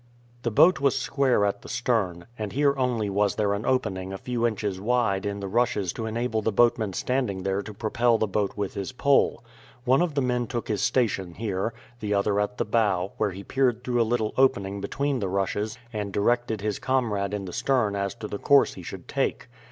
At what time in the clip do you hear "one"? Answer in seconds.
9.85-10.01